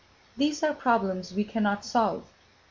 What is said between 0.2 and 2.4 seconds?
These are problems we cannot solve.